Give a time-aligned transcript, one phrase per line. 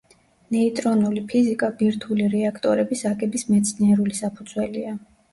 [0.53, 4.95] ნეიტრონული ფიზიკა ბირთვული რეაქტორების აგების მეცნიერული საფუძველია.